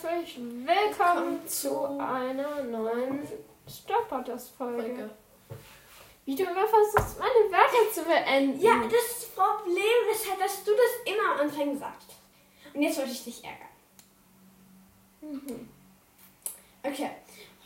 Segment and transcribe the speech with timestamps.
[0.00, 3.26] herzlich willkommen zu einer neuen
[3.68, 4.82] Star Podcast-Folge.
[4.82, 5.10] Folge.
[6.24, 8.60] Wie du immer versuchst, meine Wörter zu beenden.
[8.60, 12.10] Ja, das Problem ist halt, dass du das immer am Anfang sagst.
[12.74, 13.68] Und jetzt wollte ich dich ärgern.
[15.20, 15.68] Mhm.
[16.82, 17.10] Okay,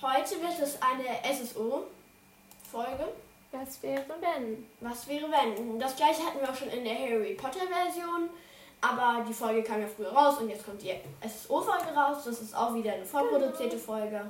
[0.00, 3.08] heute wird es eine SSO-Folge.
[3.50, 4.66] Was wäre wenn?
[4.80, 5.78] Was wäre wenn?
[5.78, 8.30] Das gleiche hatten wir auch schon in der Harry Potter-Version.
[8.82, 10.92] Aber die Folge kam ja früher raus und jetzt kommt die
[11.26, 12.24] SSO-Folge raus.
[12.24, 14.20] Das ist auch wieder eine vorproduzierte Folge.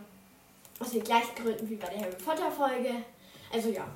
[0.79, 3.03] Aus den gleichen Gründen wie bei der Harry Potter-Folge.
[3.53, 3.87] Also ja.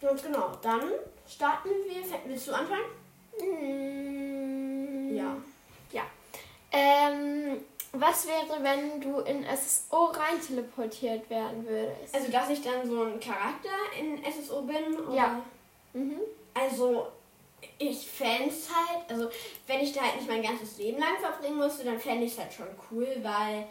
[0.00, 0.52] Ganz genau.
[0.62, 0.82] Dann
[1.26, 2.02] starten wir.
[2.26, 2.84] Willst du anfangen?
[3.40, 5.16] Mhm.
[5.16, 5.36] Ja.
[6.76, 12.14] Ähm, was wäre, wenn du in SSO rein teleportiert werden würdest?
[12.14, 14.98] Also, dass ich dann so ein Charakter in SSO bin?
[15.06, 15.16] Oder?
[15.16, 15.40] Ja.
[15.94, 16.20] Mhm.
[16.52, 17.06] Also,
[17.78, 19.30] ich fände es halt, also,
[19.66, 22.38] wenn ich da halt nicht mein ganzes Leben lang verbringen musste, dann fände ich es
[22.38, 23.66] halt schon cool, weil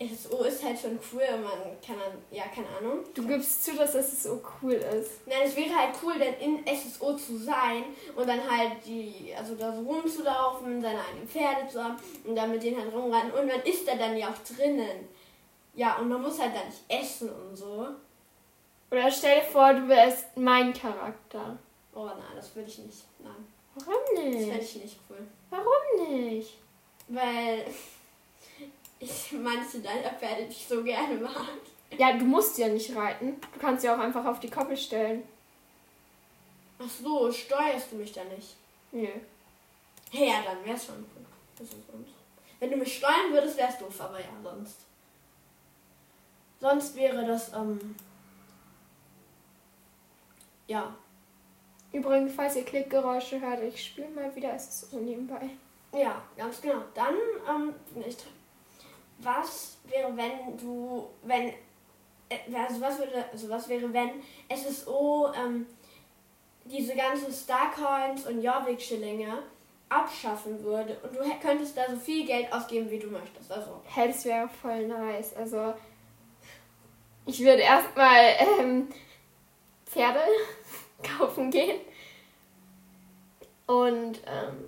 [0.00, 3.04] SSO ist halt schon cool und man kann dann, ja, keine Ahnung.
[3.14, 5.26] Du gibst zu, dass SSO cool ist.
[5.26, 7.84] Nein, es wäre halt cool, dann in SSO zu sein
[8.16, 12.50] und dann halt die, also da so rumzulaufen, seine eigenen Pferde zu haben und dann
[12.50, 15.06] mit denen halt rumrennen und man ist da dann ja auch drinnen.
[15.74, 17.86] Ja, und man muss halt dann nicht essen und so.
[18.90, 21.58] Oder stell dir vor, du wärst mein Charakter.
[22.00, 23.04] Oh nein, das würde ich nicht.
[23.18, 24.76] Nein, Warum das fände nicht?
[24.76, 25.18] ich nicht cool.
[25.50, 26.56] Warum nicht?
[27.08, 27.66] Weil
[28.98, 31.58] ich manche deiner Pferde nicht so gerne mag.
[31.98, 33.38] Ja, du musst ja nicht reiten.
[33.52, 35.24] Du kannst ja auch einfach auf die Koppel stellen.
[36.78, 38.56] Ach so, steuerst du mich da nicht?
[38.92, 39.06] Nö.
[40.10, 41.26] Hey, ja, dann wär's schon cool.
[41.58, 42.12] Das ist sonst.
[42.60, 44.86] Wenn du mich steuern würdest, wär's doof, aber ja, sonst.
[46.60, 47.94] Sonst wäre das, ähm.
[50.66, 50.94] Ja.
[51.92, 55.50] Übrigens, falls ihr Klickgeräusche hört, ich spiele mal wieder SSO nebenbei.
[55.92, 56.82] Ja, ganz genau.
[56.94, 57.14] Dann,
[57.48, 58.14] ähm, dran.
[59.18, 61.48] Was wäre, wenn du, wenn,
[62.28, 64.10] äh, also was würde, also was wäre, wenn
[64.48, 65.66] SSO, ähm,
[66.64, 69.42] diese ganzen Starcoins und Jorvik-Schillinge
[69.88, 73.50] abschaffen würde und du könntest da so viel Geld ausgeben, wie du möchtest.
[73.50, 75.34] Also, Hey, das wäre voll nice.
[75.34, 75.74] Also,
[77.26, 78.88] ich würde erstmal ähm,
[79.84, 80.20] Pferde
[81.18, 81.80] kaufen gehen.
[83.66, 84.64] Und ähm,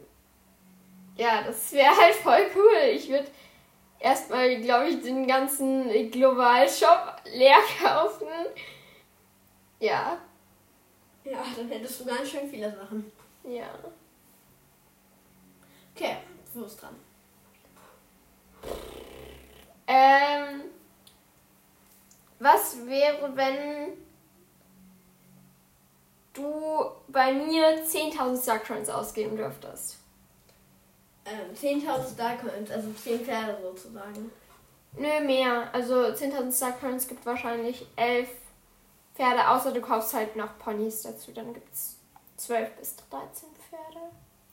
[1.16, 2.90] ja, das wäre halt voll cool.
[2.94, 3.28] Ich würde
[3.98, 8.28] erstmal, glaube ich, den ganzen Global-Shop leer kaufen.
[9.80, 10.18] Ja,
[11.24, 13.12] ja, dann hättest du ganz schön viele Sachen.
[13.44, 13.68] ja.
[15.94, 16.16] Okay,
[16.52, 16.96] du bist dran.
[19.86, 20.62] Ähm,
[22.38, 23.92] was wäre, wenn
[26.32, 29.98] du bei mir 10.000 Starcoins ausgeben dürftest?
[31.24, 34.30] Ähm, 10.000 Starcoins, also 10 Pferde sozusagen.
[34.96, 35.72] Nö, mehr.
[35.72, 38.28] Also 10.000 Starcoins gibt wahrscheinlich 11
[39.14, 41.32] Pferde, außer du kaufst halt noch Ponys dazu.
[41.32, 41.96] Dann gibt es
[42.36, 44.06] 12 bis 13 Pferde.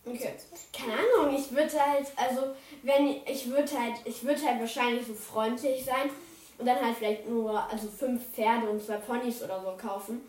[0.06, 0.34] Okay.
[0.74, 5.14] Keine Ahnung, ich würde halt, also, wenn, ich würde halt, ich würde halt wahrscheinlich so
[5.14, 6.10] freundlich sein
[6.58, 10.22] und dann halt vielleicht nur, also fünf Pferde und zwei Ponys oder so kaufen,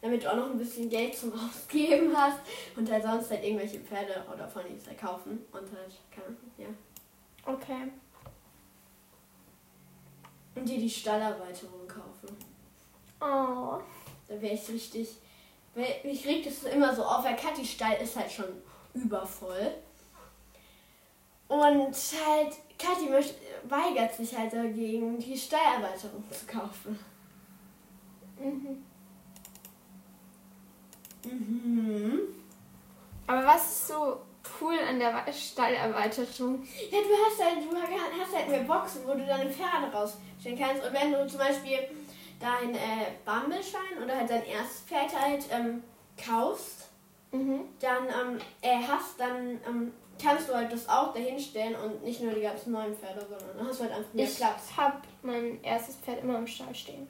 [0.00, 2.40] damit du auch noch ein bisschen Geld zum Ausgeben hast
[2.76, 6.66] und halt sonst halt irgendwelche Pferde oder Ponys halt kaufen und halt, keine Ahnung, ja.
[7.44, 7.90] Okay.
[10.54, 12.36] Und dir die Stallerweiterung kaufen.
[13.20, 13.80] Oh.
[14.28, 15.08] Da wäre ich richtig,
[15.74, 18.62] weil mich regt es immer so auf, weil Kathi Stall ist halt schon
[18.94, 19.72] übervoll.
[21.48, 21.94] Und
[22.26, 23.36] halt, Kathi möchte,
[23.68, 26.98] weigert sich halt dagegen, die Stallerweiterung zu kaufen.
[28.38, 28.84] Mhm.
[31.32, 32.20] Mhm.
[33.26, 34.20] Aber was ist so
[34.60, 36.62] cool an der Stallerweiterung?
[36.90, 37.76] Ja, du hast halt, du
[38.20, 40.84] hast halt mehr Boxen, wo du deine Pferde rausstellen kannst.
[40.84, 41.78] Und wenn du zum Beispiel
[42.38, 45.82] dein äh, Bambelschein oder halt dein erstes Pferd halt ähm,
[46.24, 46.82] kaufst,
[47.32, 47.62] Mhm.
[47.80, 52.32] dann ähm, äh, hast, dann ähm, kannst du halt das auch dahinstellen und nicht nur
[52.32, 54.68] die ganzen neuen Pferde, sondern hast du halt einfach mehr Ich Platz.
[54.76, 57.08] habe mein erstes Pferd immer im Stall stehen.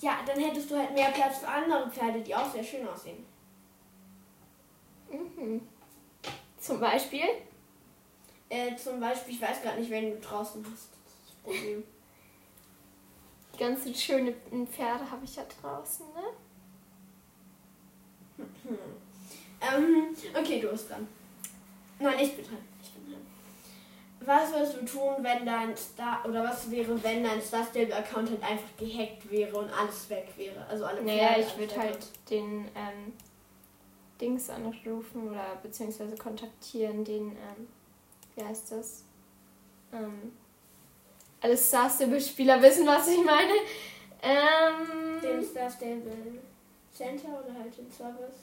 [0.00, 3.24] Ja, dann hättest du halt mehr Platz für andere Pferde, die auch sehr schön aussehen.
[5.10, 5.60] Mhm.
[6.58, 7.24] Zum Beispiel?
[8.48, 10.90] Äh, zum Beispiel, ich weiß gerade nicht, wen du draußen hast.
[10.92, 11.84] Das ist das Problem.
[13.54, 14.34] Die ganzen schönen
[14.66, 16.22] Pferde habe ich ja draußen, ne?
[18.38, 18.78] Hm.
[19.60, 21.06] Ähm, okay, du bist dran.
[21.98, 22.18] Nein.
[22.20, 22.58] Ich bin dran.
[24.24, 28.30] Was würdest du tun, wenn dein Star oder was wäre, wenn dein Star Stable Account
[28.30, 30.64] halt einfach gehackt wäre und alles weg wäre?
[30.66, 31.98] Also alle Naja, Pferde, ich würde halt
[32.30, 33.12] den ähm,
[34.20, 37.68] Dings anrufen oder beziehungsweise kontaktieren, den ähm,
[38.34, 39.04] wie heißt das?
[39.92, 40.32] Ähm,
[41.40, 43.52] alle Star Stable-Spieler wissen, was ich meine.
[44.22, 46.40] Ähm, Den Star Stable
[46.94, 48.36] Center oder halt den Service?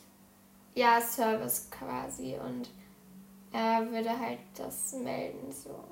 [0.76, 2.36] Ja, Service quasi.
[2.36, 2.70] Und
[3.52, 5.84] er würde halt das melden, so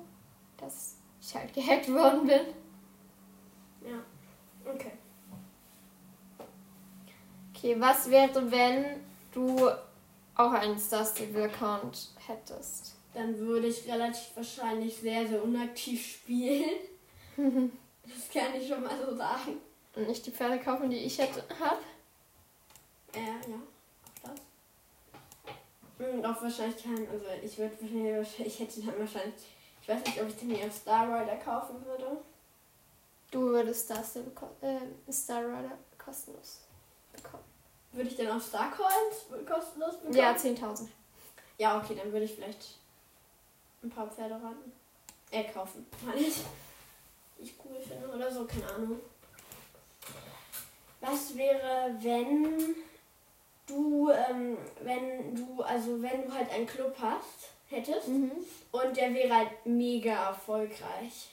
[0.58, 2.40] dass ich halt gehackt worden bin.
[3.88, 4.04] Ja.
[4.64, 4.92] Okay.
[7.54, 9.00] Okay, was wäre, wenn
[9.32, 9.68] du
[10.34, 12.94] auch einen Star Stable Account hättest?
[13.14, 16.76] Dann würde ich relativ wahrscheinlich sehr, sehr unaktiv spielen.
[17.36, 19.56] das kann ich schon mal so sagen.
[19.96, 21.80] Und nicht die Pferde kaufen, die ich hätte, hab?
[23.14, 23.58] Äh, ja.
[25.98, 29.34] Und auch wahrscheinlich kein, also ich würde wahrscheinlich, ich hätte dann wahrscheinlich,
[29.82, 32.18] ich weiß nicht, ob ich den hier auf Star Rider kaufen würde.
[33.30, 34.02] Du würdest Star,
[34.62, 36.60] äh, Star Rider kostenlos
[37.12, 37.44] bekommen.
[37.92, 40.14] Würde ich dann auch Star Coins kostenlos bekommen?
[40.16, 40.88] Ja, 10.000.
[41.58, 42.78] Ja, okay, dann würde ich vielleicht
[43.82, 44.72] ein paar Pferde raten.
[45.30, 46.36] Äh, kaufen, meine ich.
[47.40, 49.00] Ich cool finde oder so, keine Ahnung.
[51.00, 52.74] Was wäre, wenn
[53.68, 58.32] du, ähm, wenn du, also wenn du halt einen Club hast, hättest Mhm.
[58.72, 61.28] und der wäre halt mega erfolgreich.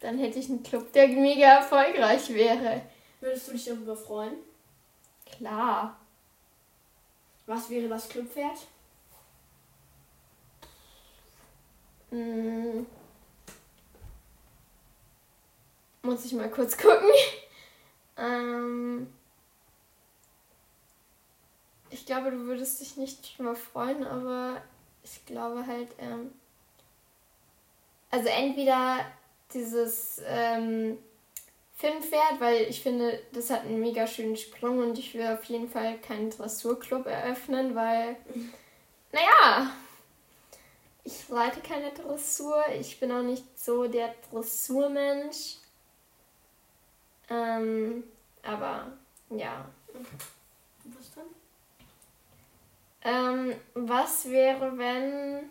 [0.00, 2.82] Dann hätte ich einen Club, der mega erfolgreich wäre.
[3.20, 4.34] Würdest du dich darüber freuen?
[5.36, 5.96] Klar.
[7.46, 8.58] Was wäre das Clubpferd?
[12.10, 12.86] Hm.
[16.02, 17.08] Muss ich mal kurz gucken.
[18.16, 19.12] ähm.
[21.96, 24.60] Ich glaube, du würdest dich nicht drüber freuen, aber
[25.02, 26.30] ich glaube halt, ähm.
[28.10, 28.98] Also entweder
[29.54, 30.98] dieses ähm,
[31.74, 35.70] Filmpferd, weil ich finde, das hat einen mega schönen Sprung und ich will auf jeden
[35.70, 38.16] Fall keinen Dressurclub eröffnen, weil,
[39.12, 39.72] naja,
[41.02, 42.62] ich reite keine Dressur.
[42.78, 45.56] Ich bin auch nicht so der Dressurmensch.
[47.30, 48.04] Ähm,
[48.42, 48.92] aber
[49.30, 49.64] ja.
[50.84, 51.24] Was dann?
[53.06, 55.48] Ähm, was wäre, wenn.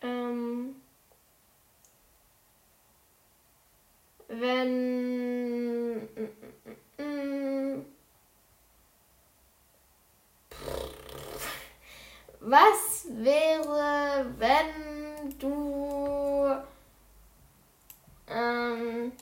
[0.00, 0.76] Ähm,
[4.28, 6.08] wenn.
[12.38, 16.62] Was wäre, wenn du.
[18.28, 19.12] Ähm,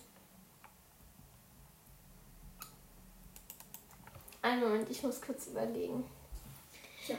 [4.48, 6.04] einen Moment, ich muss kurz überlegen.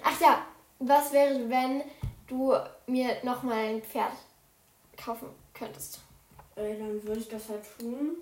[0.03, 0.45] Ach ja,
[0.79, 1.83] was wäre, wenn
[2.27, 2.53] du
[2.87, 4.13] mir nochmal ein Pferd
[4.97, 5.99] kaufen könntest?
[6.55, 8.17] Äh, dann würde ich das halt tun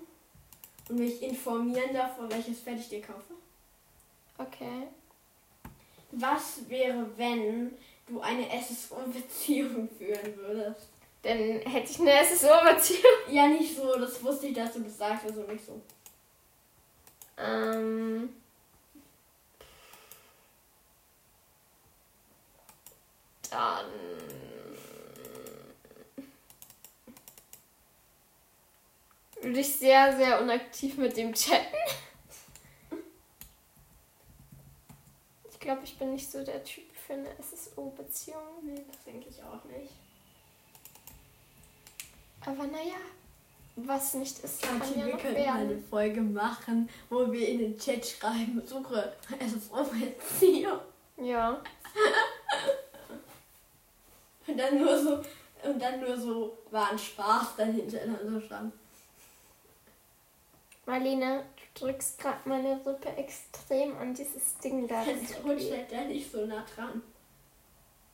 [0.88, 3.34] und mich informieren davon, welches Pferd ich dir kaufe.
[4.38, 4.88] Okay.
[6.12, 7.72] Was wäre, wenn
[8.06, 10.88] du eine SSO-Beziehung führen würdest?
[11.22, 13.02] Dann hätte ich eine SSO-Beziehung.
[13.30, 15.78] Ja, nicht so, das wusste ich, dass du das sagst, also nicht so.
[17.36, 18.30] Ähm.
[23.50, 23.86] Dann.
[29.40, 31.76] Würde ich sehr, sehr unaktiv mit dem chatten.
[35.50, 38.42] Ich glaube, ich bin nicht so der Typ für eine SSO-Beziehung.
[38.62, 39.92] Nee, das denke ich auch nicht.
[42.44, 42.96] Aber naja,
[43.76, 45.84] was nicht ist, kann Kathi, ja wir noch könnten mal eine werden.
[45.88, 50.80] Folge machen, wo wir in den Chat schreiben, suche SSO-Beziehung.
[51.16, 51.62] Ja.
[54.58, 55.22] Und dann nur so,
[55.62, 58.74] und dann nur so, war ein Spaß dahinter, dann so stand.
[60.84, 65.04] Marlene, du drückst gerade meine Rippe extrem an dieses Ding da.
[65.04, 67.02] Das rutscht halt da nicht so nah dran.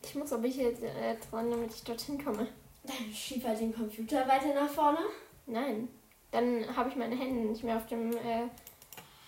[0.03, 2.47] Ich muss aber hier äh, dran, damit ich dorthin komme.
[2.83, 4.99] Dann schieb halt den Computer weiter nach vorne.
[5.47, 5.89] Nein.
[6.31, 8.49] Dann habe ich meine Hände nicht mehr auf dem äh,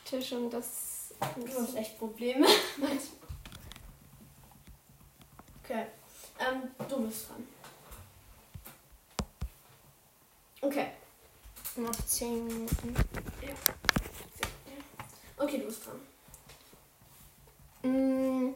[0.05, 1.15] Tisch und das.
[1.37, 2.47] Du hast echt Probleme.
[5.65, 5.87] okay.
[6.39, 7.47] Ähm, du bist dran.
[10.61, 10.89] Okay.
[11.77, 12.95] Noch 10 Minuten.
[15.37, 16.01] Okay, du bist dran.
[17.83, 18.55] Mm,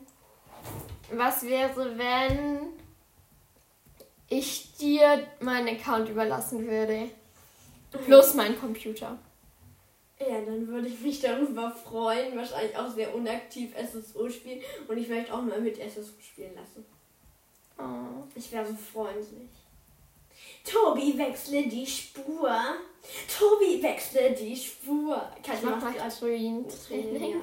[1.12, 2.72] was wäre, wenn
[4.28, 7.10] ich dir meinen Account überlassen würde?
[7.90, 9.18] Plus mein Computer.
[10.18, 12.36] Ja, dann würde ich mich darüber freuen.
[12.36, 14.62] Wahrscheinlich auch sehr unaktiv SSO spielen.
[14.88, 16.86] Und ich möchte auch mal mit SSO spielen lassen.
[17.78, 18.24] Oh.
[18.34, 19.50] Ich wäre so freundlich.
[20.64, 22.50] Tobi, wechsle die Spur.
[23.38, 25.16] Tobi, wechsle die Spur.
[25.42, 27.42] Kann Ich mach mal Training.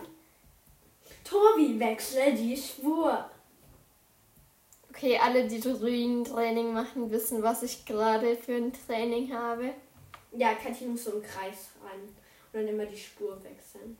[1.23, 3.29] Tobi, wechsle die Spur.
[4.89, 9.73] Okay, alle, die Druidentraining machen, wissen, was ich gerade für ein Training habe.
[10.31, 12.13] Ja, Katja muss so im Kreis rein und
[12.53, 13.97] dann immer die Spur wechseln.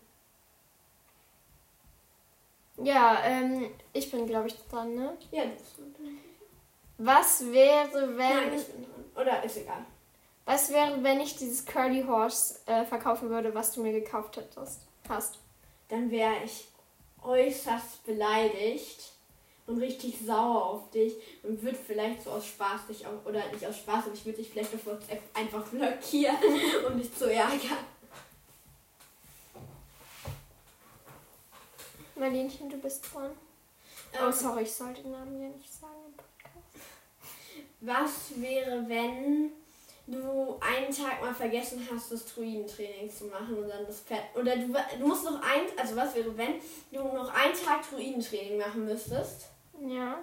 [2.84, 5.18] Ja, ähm, ich bin, glaube ich, dran, ne?
[5.32, 6.18] Ja, du bist dran.
[6.98, 8.50] Was wäre, wenn.
[8.50, 9.06] Nein, ich bin dran.
[9.16, 9.86] Oder ist egal.
[10.46, 14.82] Was wäre, wenn ich dieses Curly Horse äh, verkaufen würde, was du mir gekauft hättest?
[15.10, 15.40] Hast.
[15.90, 16.68] Dann wäre ich
[17.22, 19.12] äußerst beleidigt
[19.66, 21.14] und richtig sauer auf dich
[21.44, 24.38] und würde vielleicht so aus Spaß dich auch, oder nicht aus Spaß, aber ich würde
[24.38, 26.38] dich vielleicht auf WhatsApp einfach blockieren,
[26.88, 27.86] um dich zu ärgern.
[32.16, 33.32] Marlenchen, du bist dran.
[34.14, 36.88] Ähm, Oh, sorry, ich sollte den Namen ja nicht sagen im Podcast.
[37.82, 39.52] Was wäre, wenn
[40.08, 44.22] du einen Tag mal vergessen hast, das Druidentraining zu machen und dann das Pferd.
[44.36, 44.68] Oder du,
[45.00, 45.62] du musst noch ein.
[45.78, 46.56] Also, was wäre, wenn
[46.92, 49.48] du noch einen Tag Druidentraining machen müsstest
[49.86, 50.18] Ja.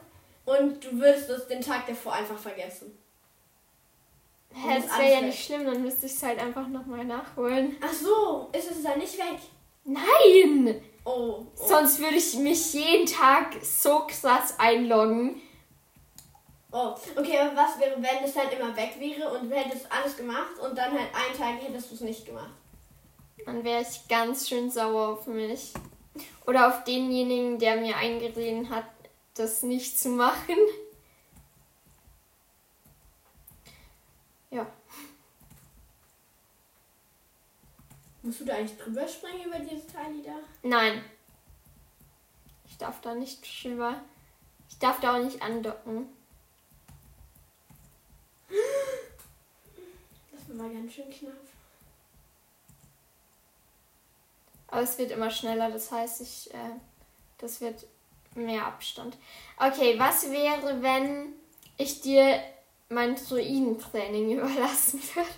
[0.46, 2.98] und du würdest es den Tag davor einfach vergessen?
[4.54, 7.76] Hä, das wäre ja nicht schlimm, dann müsste ich es halt einfach nochmal nachholen.
[7.84, 9.38] Ach so, ist es dann nicht weg?
[9.84, 10.80] Nein!
[11.04, 11.10] Oh.
[11.10, 11.46] oh.
[11.54, 15.40] Sonst würde ich mich jeden Tag so krass einloggen.
[16.72, 16.94] oh.
[17.16, 20.58] Okay, aber was wäre, wenn es dann immer weg wäre und du hättest alles gemacht
[20.62, 22.50] und dann halt einen Tag hättest du es nicht gemacht?
[23.44, 25.74] Dann wäre ich ganz schön sauer auf mich.
[26.46, 28.86] Oder auf denjenigen, der mir eingeredet hat,
[29.34, 30.56] das nicht zu machen.
[34.50, 34.66] Ja.
[38.24, 40.32] Musst du da eigentlich drüber springen über dieses Teil da?
[40.62, 41.04] Nein.
[42.66, 44.00] Ich darf da nicht drüber.
[44.70, 46.08] Ich darf da auch nicht andocken.
[50.32, 51.34] Das war ganz schön knapp.
[54.68, 56.70] Aber es wird immer schneller, das heißt, ich, äh,
[57.36, 57.84] das wird
[58.34, 59.18] mehr Abstand.
[59.58, 61.34] Okay, was wäre, wenn
[61.76, 62.42] ich dir
[62.88, 65.28] mein Druidentraining überlassen würde?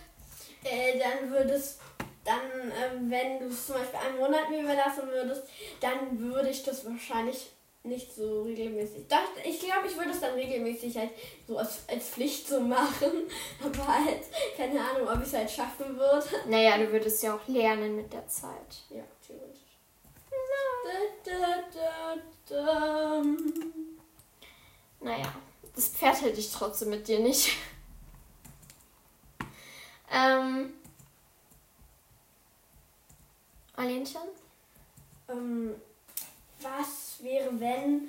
[0.62, 1.80] Äh, dann würdest,
[2.26, 5.44] dann, ähm, wenn du es zum Beispiel einen Monat mir überlassen würdest,
[5.80, 7.50] dann würde ich das wahrscheinlich
[7.86, 9.06] nicht so regelmäßig.
[9.08, 11.10] Doch, ich glaube, ich würde es dann regelmäßig halt
[11.46, 13.28] so als, als Pflicht so machen.
[13.64, 14.22] Aber halt,
[14.56, 16.26] keine Ahnung, ob ich es halt schaffen würde.
[16.48, 18.82] Naja, du würdest ja auch lernen mit der Zeit.
[18.90, 19.60] Ja, theoretisch.
[21.24, 22.16] Da, da,
[22.48, 23.22] da, da.
[25.00, 25.34] Naja,
[25.74, 27.56] das Pferd hätte ich trotzdem mit dir nicht.
[30.12, 30.74] ähm.
[33.76, 34.20] Alenchen?
[35.28, 35.74] Ähm,
[36.60, 38.08] was wäre, wenn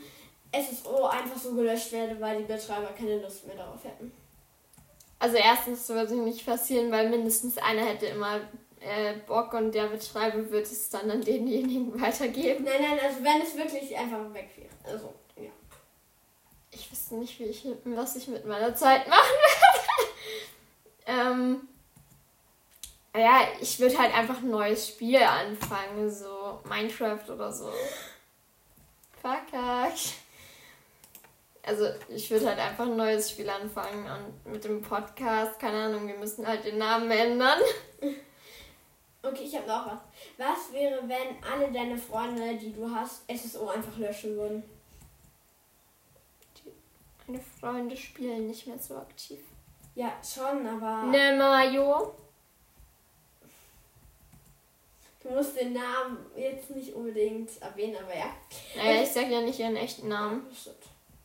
[0.54, 4.12] SSO einfach so gelöscht werde, weil die Betreiber keine Lust mehr darauf hätten?
[5.20, 8.40] Also erstens würde es nicht passieren, weil mindestens einer hätte immer
[8.80, 12.64] äh, Bock und der Betreiber wird es dann an denjenigen weitergeben.
[12.64, 14.94] Nein, nein, also wenn es wirklich einfach weg wäre.
[14.94, 15.50] Also, ja.
[16.72, 19.36] Ich wüsste nicht, wie ich, was ich mit meiner Zeit machen
[21.08, 21.32] würde.
[21.38, 21.68] ähm,
[23.18, 27.72] ja, ich würde halt einfach ein neues Spiel anfangen, so Minecraft oder so.
[29.22, 30.14] Verkackt.
[31.64, 36.08] Also ich würde halt einfach ein neues Spiel anfangen und mit dem Podcast, keine Ahnung,
[36.08, 37.60] wir müssen halt den Namen ändern.
[39.22, 40.00] Okay, ich habe noch was.
[40.38, 44.64] Was wäre, wenn alle deine Freunde, die du hast, SSO einfach löschen würden?
[47.26, 49.40] Meine Freunde spielen nicht mehr so aktiv.
[49.96, 52.16] Ja, schon, aber Ne, Mayo.
[55.28, 58.34] Du musst den Namen jetzt nicht unbedingt erwähnen, aber ja.
[58.76, 60.46] Naja, ich sag ja nicht ihren echten Namen.
[60.66, 60.72] Ja.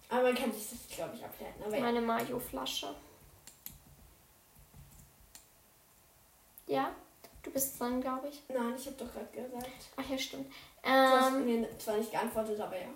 [0.08, 1.62] Aber man kann sich das, glaube ich, ableiten.
[1.64, 1.80] Aber ja.
[1.82, 2.94] Meine Mayo-Flasche.
[6.66, 6.90] Ja,
[7.42, 8.42] du bist dran, glaube ich.
[8.48, 9.70] Nein, ich habe doch gerade gesagt.
[9.96, 10.46] Ach ja, stimmt.
[10.82, 12.88] Du hast Ähm, mir zwar nicht geantwortet, aber ja.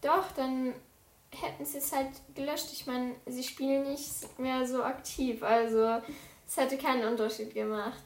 [0.00, 0.74] doch, dann
[1.30, 2.68] hätten sie es halt gelöscht.
[2.72, 6.00] Ich meine, sie spielen nicht mehr so aktiv, also
[6.46, 8.02] es hätte keinen Unterschied gemacht.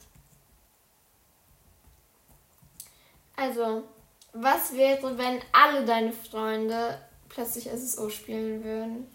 [3.43, 3.83] Also,
[4.33, 6.97] was wäre, wenn alle deine Freunde
[7.29, 9.09] plötzlich SSO spielen würden?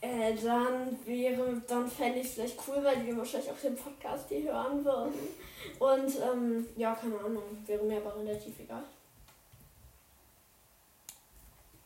[0.00, 4.28] Äh, dann wäre, dann fände ich es vielleicht cool, weil die wahrscheinlich auch den Podcast
[4.28, 5.14] hier hören würden.
[5.78, 8.82] Und, ähm, ja, keine Ahnung, wäre mir aber relativ egal.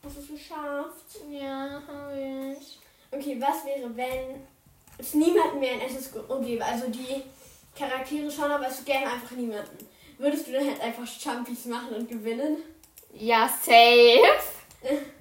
[0.03, 1.21] Hast du es geschafft?
[1.29, 2.79] Ja, habe ich.
[3.11, 4.47] Okay, was wäre, wenn
[4.97, 6.65] es niemanden mehr in SSO gäbe?
[6.65, 7.21] Also die
[7.77, 9.92] Charaktere schon, aber es gäbe einfach niemanden.
[10.23, 12.57] Würdest du dann halt einfach Jumpies machen und gewinnen?
[13.13, 14.21] Ja, safe.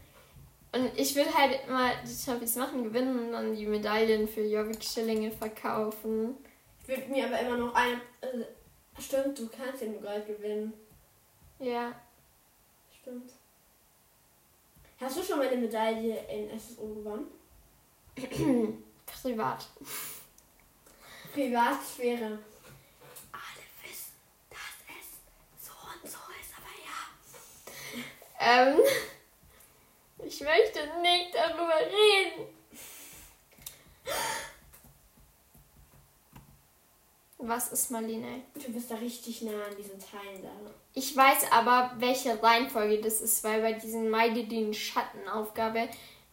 [0.75, 5.31] Und ich würde halt mal die Champions machen, gewinnen und dann die Medaillen für Jobbik-Schillinge
[5.31, 6.35] verkaufen.
[6.81, 8.01] Ich würde mir aber immer noch eine.
[8.23, 8.47] Äh,
[8.99, 10.73] stimmt, du kannst ja nur gerade gewinnen.
[11.59, 11.93] Ja.
[13.03, 13.33] Stimmt.
[14.99, 17.27] Hast du schon mal eine Medaille in SSO gewonnen?
[19.05, 19.67] Privat.
[21.35, 22.39] Privatsphäre.
[23.31, 24.13] Alle wissen,
[24.49, 26.99] dass es so und so ist, aber ja.
[28.45, 28.81] Ähm,
[30.25, 32.49] ich möchte nicht darüber reden.
[37.39, 38.43] Was ist Marlene?
[38.55, 40.51] Du bist da richtig nah an diesen Teilen da.
[40.95, 45.89] Ich weiß aber, welche Reihenfolge das ist, weil bei diesen Meide den Schattenaufgabe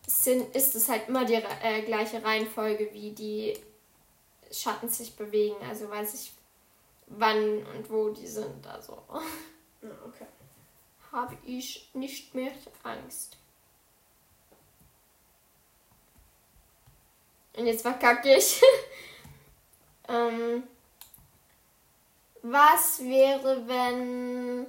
[0.05, 3.57] sind, ist es halt immer die äh, gleiche Reihenfolge, wie die
[4.51, 5.57] Schatten sich bewegen.
[5.67, 6.31] Also weiß ich,
[7.07, 8.65] wann und wo die sind.
[8.67, 8.97] Also
[9.81, 10.25] Ja, okay.
[11.11, 12.51] Habe ich nicht mehr
[12.83, 13.37] Angst.
[17.57, 18.61] Und jetzt verkacke ich.
[20.07, 20.63] ähm,
[22.41, 24.65] was wäre, wenn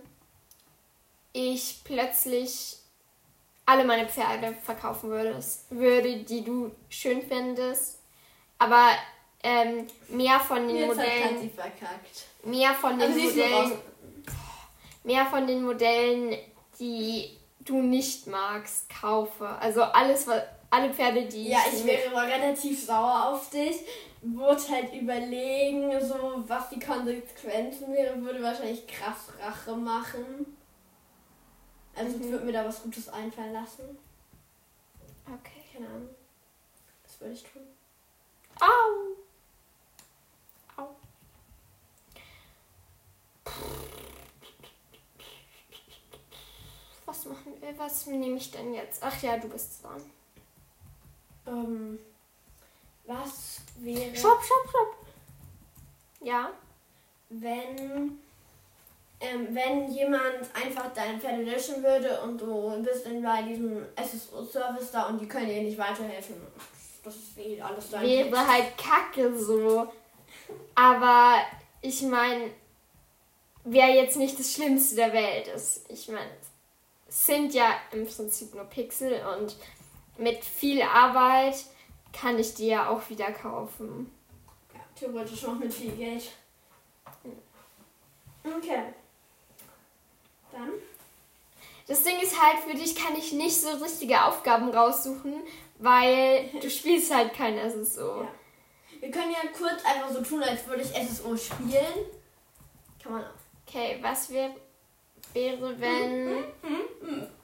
[1.33, 2.79] ich plötzlich
[3.67, 8.01] alle meine Pferde verkaufen würdest, würde, die du schön findest,
[8.59, 8.91] aber
[9.43, 12.27] ähm, mehr von den Jetzt hat Modellen, sie verkackt.
[12.45, 13.73] mehr von den Also Modellen.
[15.05, 16.37] Mehr von den Modellen,
[16.79, 19.47] die du nicht magst, kaufe.
[19.47, 23.77] Also alles, was alle Pferde, die Ja, ich wäre aber relativ sauer auf dich.
[24.23, 30.57] Würde halt überlegen, so was die Konsequenzen wären, würde wahrscheinlich krass Rache machen.
[31.97, 32.31] Also ich Mhm.
[32.31, 33.99] würde mir da was Gutes einfallen lassen.
[35.27, 35.63] Okay.
[35.73, 36.09] Keine Ahnung.
[37.03, 37.63] Das würde ich tun.
[38.61, 39.17] Au!
[40.83, 40.89] Au.
[47.07, 47.50] Was machen wir?
[47.77, 49.03] Was nehme ich denn jetzt?
[49.03, 50.03] Ach ja, du bist dran.
[51.47, 51.99] Ähm,
[53.07, 54.97] was wäre, Stopp, stopp, stopp.
[56.23, 56.51] Ja.
[57.31, 58.19] wenn,
[59.21, 64.91] ähm, wenn jemand einfach deine Pferde löschen würde und du bist dann bei diesem SSO-Service
[64.91, 66.37] da und die können dir nicht weiterhelfen?
[67.03, 68.33] Das ist eh alles dein Text.
[68.33, 69.91] Wäre halt kacke so.
[70.75, 71.37] Aber
[71.81, 72.51] ich meine,
[73.65, 75.91] wer jetzt nicht das Schlimmste der Welt ist.
[75.91, 76.31] Ich meine,
[77.11, 79.57] sind ja im Prinzip nur Pixel und
[80.17, 81.57] mit viel Arbeit
[82.13, 84.11] kann ich die ja auch wieder kaufen.
[84.73, 86.31] Ja, theoretisch noch mit viel Geld.
[88.45, 88.85] Okay.
[90.53, 90.71] Dann?
[91.87, 95.35] Das Ding ist halt, für dich kann ich nicht so richtige Aufgaben raussuchen,
[95.79, 98.23] weil du spielst halt kein SSO.
[98.23, 98.29] Ja.
[99.01, 102.07] Wir können ja kurz einfach so tun, als würde ich SSO spielen.
[103.03, 103.31] Kann man auch.
[103.67, 104.51] Okay, was wär,
[105.35, 106.45] wäre, wenn...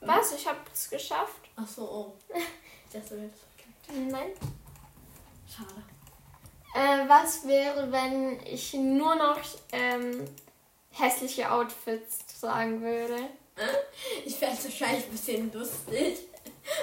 [0.01, 0.33] Was?
[0.33, 1.40] Ich hab's geschafft?
[1.57, 2.12] Ach so, oh.
[2.35, 4.11] Ich dachte, du hättest verkackt.
[4.12, 4.31] Nein.
[5.49, 5.83] Schade.
[6.75, 9.38] Äh, was wäre, wenn ich nur noch
[9.72, 10.27] ähm,
[10.90, 13.16] hässliche Outfits tragen würde?
[14.27, 16.18] Ich fände es wahrscheinlich ein bisschen lustig.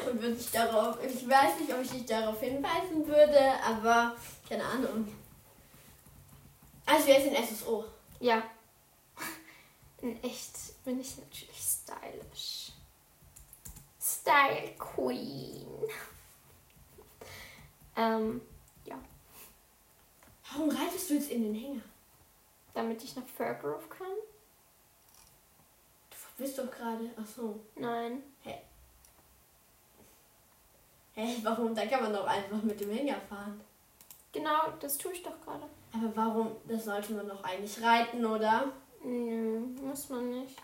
[0.09, 0.97] Und würde ich darauf.
[1.03, 4.15] Ich weiß nicht, ob ich dich darauf hinweisen würde, aber
[4.49, 5.07] keine Ahnung.
[6.85, 7.85] Also wir sind SSO.
[8.19, 8.41] Ja.
[10.01, 12.71] In echt bin ich natürlich stylisch.
[13.99, 15.67] Style Queen.
[17.95, 18.41] Ähm,
[20.51, 21.81] Warum reitest du jetzt in den Hänger?
[22.73, 24.07] damit ich nach Fairgrove kann?
[26.09, 27.09] Du bist doch gerade.
[27.21, 27.59] Ach so.
[27.75, 28.23] Nein.
[31.15, 31.75] Hä, warum?
[31.75, 33.61] Da kann man doch einfach mit dem Hänger fahren.
[34.31, 35.69] Genau, das tue ich doch gerade.
[35.93, 36.55] Aber warum?
[36.67, 38.71] Das sollte man doch eigentlich reiten, oder?
[39.03, 40.57] Nö, muss man nicht.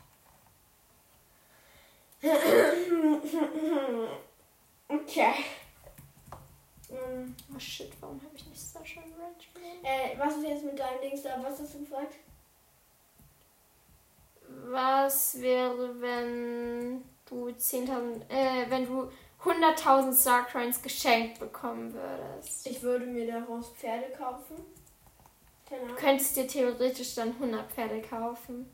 [4.88, 5.34] Okay.
[6.90, 9.84] Hm, Oh shit, warum habe ich nicht Sasha Ranch genommen?
[9.84, 11.42] Äh, was ist jetzt mit deinem Dings da?
[11.44, 12.16] Was hast du gefragt?
[14.66, 19.10] Was wäre, wenn du 10.000, äh, wenn du
[19.44, 22.66] 100.000 Starcoins geschenkt bekommen würdest?
[22.66, 24.56] Ich würde mir daraus Pferde kaufen.
[25.70, 28.70] Keine Du könntest dir theoretisch dann 100 Pferde kaufen.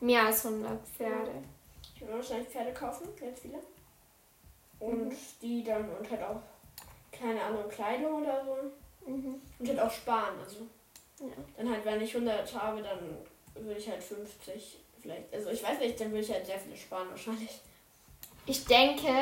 [0.00, 1.42] Mehr als 100 Pferde.
[2.02, 3.60] Ich würde wahrscheinlich Pferde kaufen, ganz viele.
[4.80, 5.16] Und Mhm.
[5.40, 6.40] die dann und halt auch,
[7.12, 9.08] keine Ahnung, Kleidung oder so.
[9.10, 9.40] Mhm.
[9.60, 10.66] Und halt auch sparen, also.
[11.20, 11.26] Ja.
[11.56, 12.98] Dann halt, wenn ich 100 habe, dann
[13.54, 15.32] würde ich halt 50 vielleicht.
[15.32, 17.60] Also ich weiß nicht, dann würde ich halt sehr viele sparen wahrscheinlich.
[18.46, 19.12] Ich denke,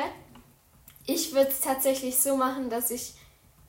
[1.05, 3.13] ich würde es tatsächlich so machen, dass ich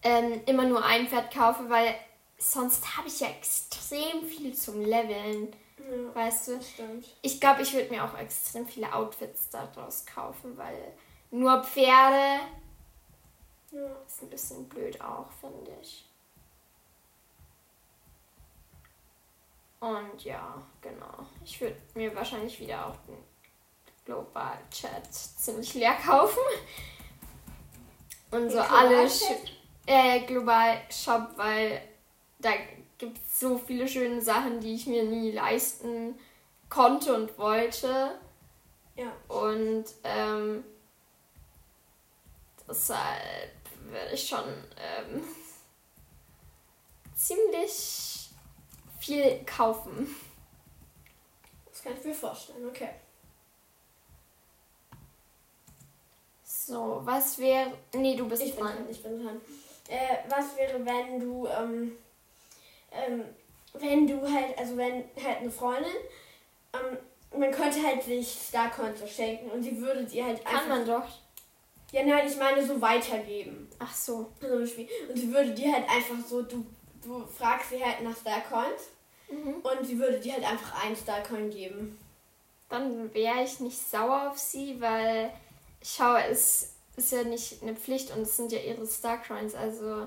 [0.02, 1.94] ähm, immer nur ein Pferd kaufe, weil
[2.38, 5.54] sonst habe ich ja extrem viel zum Leveln,
[5.90, 6.62] Ja, weißt du?
[6.62, 7.06] stimmt.
[7.22, 10.92] Ich glaube, ich würde mir auch extrem viele Outfits daraus kaufen, weil
[11.30, 12.40] nur Pferde
[13.72, 13.86] Ja.
[14.06, 16.04] ist ein bisschen blöd auch, finde ich.
[19.80, 21.26] Und ja, genau.
[21.44, 23.18] Ich würde mir wahrscheinlich wieder auch den
[24.04, 26.38] Global Chat ziemlich leer kaufen.
[28.30, 29.06] Und so alle.
[29.06, 29.50] Sch-
[29.86, 31.82] äh, Global Shop, weil
[32.38, 32.50] da
[33.02, 36.16] gibt es so viele schöne Sachen, die ich mir nie leisten
[36.68, 38.12] konnte und wollte.
[38.94, 39.12] Ja.
[39.26, 40.62] Und ähm,
[42.68, 43.50] deshalb
[43.86, 44.44] würde ich schon
[44.76, 45.24] ähm,
[47.16, 48.30] ziemlich
[49.00, 50.14] viel kaufen.
[51.72, 52.90] Das kann ich mir vorstellen, okay.
[56.44, 57.72] So, was wäre.
[57.94, 58.76] Nee, du bist Ich bin dran.
[58.76, 59.40] dran, ich bin dran.
[59.88, 61.96] Äh, was wäre, wenn du, ähm,
[62.92, 63.24] ähm,
[63.74, 65.90] wenn du halt, also wenn halt eine Freundin,
[66.74, 66.98] ähm,
[67.38, 70.60] man könnte halt sich Starcoins verschenken und sie würde dir halt einfach.
[70.60, 71.08] Kann man doch.
[71.92, 73.68] Ja, nein, ich meine so weitergeben.
[73.78, 74.30] Ach so.
[74.40, 74.88] So ein Spiel.
[75.08, 76.64] Und sie würde dir halt einfach so, du,
[77.04, 78.88] du fragst sie halt nach Starcoins
[79.28, 79.54] Mhm.
[79.62, 81.98] und sie würde dir halt einfach einen Starcoin geben.
[82.68, 85.30] Dann wäre ich nicht sauer auf sie, weil
[85.82, 89.54] schau, es ist ja nicht eine Pflicht und es sind ja ihre Starcoins.
[89.54, 90.06] Also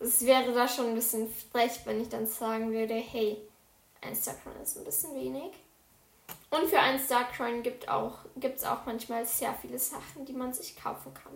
[0.00, 3.38] es wäre da schon ein bisschen frech, wenn ich dann sagen würde, hey,
[4.02, 5.52] ein Starcoin ist ein bisschen wenig.
[6.50, 10.76] Und für einen Starcoin gibt auch, gibt's auch manchmal sehr viele Sachen, die man sich
[10.76, 11.32] kaufen kann.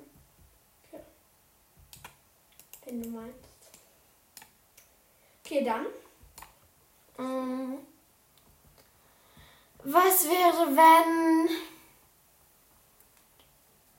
[2.84, 3.36] Wenn du meinst.
[5.44, 5.86] Okay, dann.
[7.18, 7.78] Mm.
[9.84, 11.48] Was wäre, wenn.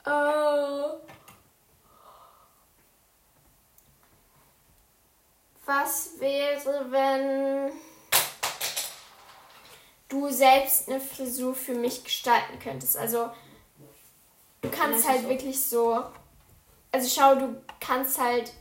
[0.06, 1.20] Äh,
[5.71, 7.71] was wäre, wenn
[10.10, 12.97] du selbst eine Frisur für mich gestalten könntest?
[12.97, 13.29] Also,
[14.62, 15.29] du kannst halt so?
[15.29, 16.03] wirklich so.
[16.91, 18.51] Also, schau, du kannst halt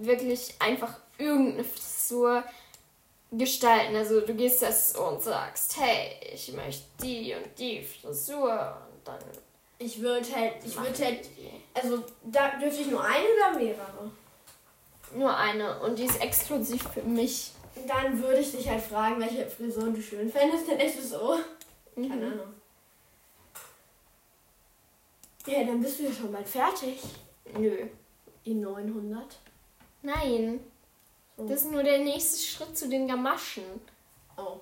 [0.00, 2.42] wirklich einfach irgendeine Frisur
[3.30, 3.94] gestalten.
[3.96, 9.20] Also du gehst das und sagst, hey, ich möchte die und die Frisur und dann
[9.78, 11.28] Ich würde halt, ich würde halt,
[11.74, 14.10] also da dürfte ich nur eine oder mehrere?
[15.14, 17.52] Nur eine und die ist exklusiv für mich.
[17.88, 21.38] Dann würde ich dich halt fragen, welche Frisuren du schön fändest, dann ist es so.
[21.94, 22.22] Keine Mhm.
[22.22, 22.54] Ahnung.
[25.46, 27.00] Ja, dann bist du ja schon bald fertig.
[27.58, 27.86] Nö.
[28.44, 29.38] In 900.
[30.02, 30.60] Nein.
[31.36, 31.46] So.
[31.48, 33.64] Das ist nur der nächste Schritt zu den Gamaschen.
[34.36, 34.58] Oh.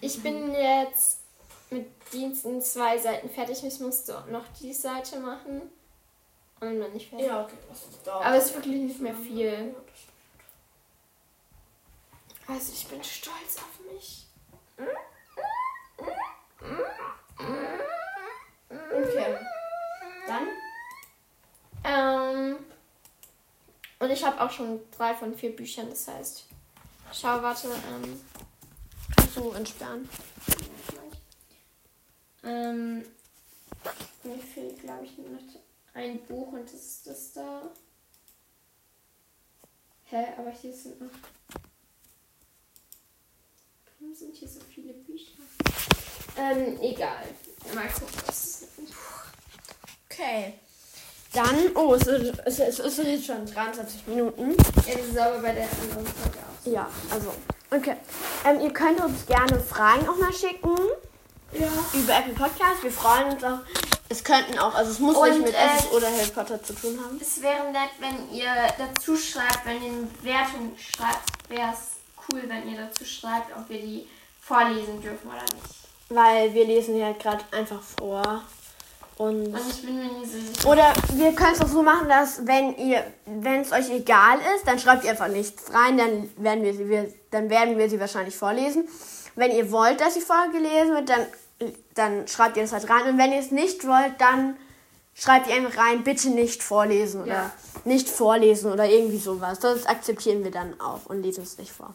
[0.00, 1.20] Ich bin jetzt
[1.70, 3.62] mit Diensten zwei Seiten fertig.
[3.64, 5.62] Ich musste noch die Seite machen.
[6.64, 7.26] Dann bin ich fertig.
[7.26, 7.56] Ja, okay.
[7.68, 8.24] Das ist dauert.
[8.24, 9.74] Aber es ist wirklich nicht mehr viel.
[12.46, 14.26] Also ich bin stolz auf mich.
[18.68, 19.38] Okay.
[20.26, 20.48] Dann?
[21.84, 22.56] Ähm,
[23.98, 26.46] und ich habe auch schon drei von vier Büchern, das heißt.
[27.12, 28.20] Schau, warte, ähm,
[29.16, 30.08] kannst du entsperren?
[32.42, 33.04] Ähm,
[34.22, 35.63] mir fehlt, glaube ich, noch
[35.94, 37.62] ein Buch und das ist das da.
[40.04, 41.10] Hä, aber hier sind noch.
[43.98, 45.32] Warum sind hier so viele Bücher?
[46.36, 47.24] Ähm, egal.
[47.74, 49.24] Mal gucken, was ist ein Buch.
[50.10, 50.54] Okay.
[51.32, 54.50] Dann, oh, es ist, es ist, es ist jetzt schon 23 Minuten.
[54.86, 56.64] Ja, das ist aber bei der anderen Folge auch.
[56.64, 56.70] so.
[56.72, 57.34] Ja, also,
[57.70, 57.96] okay.
[58.44, 60.76] Ähm, ihr könnt uns gerne Fragen auch mal schicken
[61.52, 61.68] Ja.
[61.92, 62.82] über Apple Podcast.
[62.82, 63.60] Wir freuen uns auch.
[64.14, 66.72] Es könnten auch, also es muss Und, nicht mit äh, Esses oder Harry Potter zu
[66.72, 67.18] tun haben.
[67.20, 68.46] Es wäre nett, wenn ihr
[68.78, 71.96] dazu schreibt, wenn ihr eine Bewertung schreibt, wäre es
[72.28, 74.06] cool, wenn ihr dazu schreibt, ob wir die
[74.40, 75.74] vorlesen dürfen oder nicht.
[76.10, 78.44] Weil wir lesen ja gerade einfach vor.
[79.16, 80.68] Und Und ich bin mir nicht so sicher.
[80.68, 84.66] Oder wir können es auch so machen, dass wenn ihr, wenn es euch egal ist,
[84.66, 87.98] dann schreibt ihr einfach nichts rein, dann werden wir sie, wir, dann werden wir sie
[87.98, 88.88] wahrscheinlich vorlesen.
[89.34, 91.26] Wenn ihr wollt, dass die Folge gelesen wird, dann,
[91.94, 93.08] dann schreibt ihr das halt rein.
[93.08, 94.56] Und wenn ihr es nicht wollt, dann
[95.14, 97.52] schreibt ihr einfach rein, bitte nicht vorlesen oder Ja.
[97.84, 99.60] nicht vorlesen oder irgendwie sowas.
[99.60, 101.94] Das akzeptieren wir dann auch und lesen es nicht vor.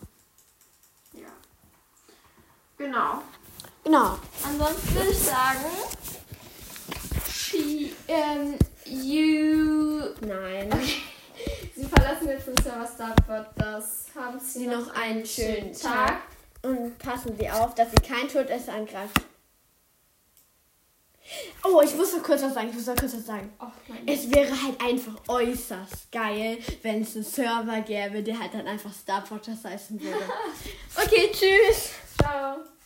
[1.14, 1.28] Ja.
[2.78, 3.22] Genau.
[3.84, 4.18] Genau.
[4.46, 5.66] Ansonsten würde ich sagen,
[7.30, 10.02] she, ähm, you.
[10.22, 10.70] Nein.
[11.76, 13.48] Sie verlassen jetzt den Server Starboard.
[13.56, 16.22] Das haben Sie Sie noch einen schönen Tag.
[16.62, 19.24] Und passen Sie auf, dass Sie kein Todesser angreifen.
[21.64, 22.70] Oh, ich muss noch kurz was sagen.
[22.70, 23.50] Ich muss noch kurz was sagen.
[23.88, 28.68] Mein Es wäre halt einfach äußerst geil, wenn es einen Server gäbe, der halt dann
[28.68, 30.18] einfach Star Podcast heißen würde.
[30.96, 31.92] Okay, tschüss.
[32.20, 32.58] Ciao.